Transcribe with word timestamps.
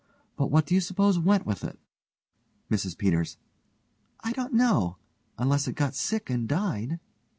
But 0.35 0.47
what 0.49 0.65
do 0.65 0.73
you 0.73 0.81
suppose 0.81 1.19
went 1.19 1.45
with 1.45 1.63
it? 1.63 1.77
MRS 2.71 2.97
PETERS: 2.97 3.37
I 4.21 4.31
don't 4.31 4.51
know, 4.53 4.97
unless 5.37 5.67
it 5.67 5.73
got 5.75 5.93
sick 5.93 6.27
and 6.27 6.49
died. 6.49 6.99